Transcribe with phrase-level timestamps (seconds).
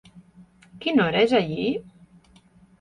[0.85, 1.69] Quina hora és allí?